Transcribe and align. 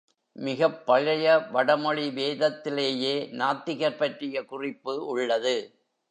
மிகப் 0.35 0.85
பழைய 0.85 1.39
வட 1.39 1.77
மொழி 1.77 2.09
வேதத்திலேயே 2.09 3.29
நாத்திகர் 3.31 3.97
பற்றிய 3.97 4.45
குறிப்பு 4.45 5.05
உள்ளது. 5.05 5.55